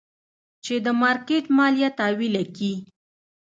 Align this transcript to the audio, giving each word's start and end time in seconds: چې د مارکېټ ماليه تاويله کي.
چې 0.63 0.75
د 0.85 0.87
مارکېټ 1.01 1.45
ماليه 1.57 1.89
تاويله 1.99 2.43
کي. 2.55 2.73